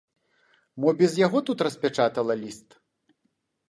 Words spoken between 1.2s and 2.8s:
яго тут распячатала ліст?